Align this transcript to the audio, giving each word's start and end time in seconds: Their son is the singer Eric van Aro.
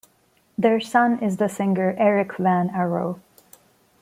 Their 0.57 0.79
son 0.79 1.19
is 1.19 1.37
the 1.37 1.47
singer 1.47 1.93
Eric 1.95 2.37
van 2.37 2.69
Aro. 2.69 3.19